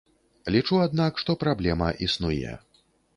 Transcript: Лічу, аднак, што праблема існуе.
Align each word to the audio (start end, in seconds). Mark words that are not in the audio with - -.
Лічу, 0.53 0.79
аднак, 0.85 1.21
што 1.23 1.35
праблема 1.43 1.91
існуе. 2.07 2.55